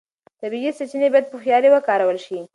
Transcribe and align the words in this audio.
طبیعي 0.41 0.71
سرچینې 0.77 1.09
باید 1.11 1.25
په 1.29 1.35
هوښیارۍ 1.37 1.69
وکارول 1.71 2.17
شي. 2.25 2.37